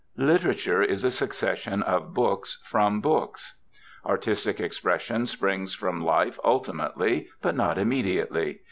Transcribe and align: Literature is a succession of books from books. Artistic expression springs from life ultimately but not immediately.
Literature 0.17 0.81
is 0.81 1.03
a 1.03 1.11
succession 1.11 1.83
of 1.83 2.11
books 2.11 2.59
from 2.65 3.01
books. 3.01 3.53
Artistic 4.03 4.59
expression 4.59 5.27
springs 5.27 5.75
from 5.75 6.03
life 6.03 6.39
ultimately 6.43 7.27
but 7.43 7.55
not 7.55 7.77
immediately. 7.77 8.59